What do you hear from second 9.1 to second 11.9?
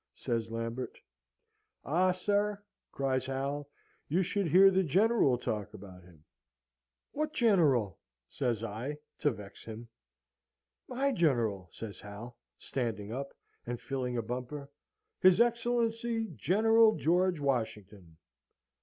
(to vex him). "My General,"